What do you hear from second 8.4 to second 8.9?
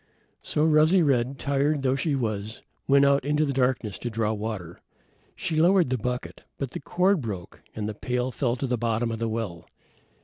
to the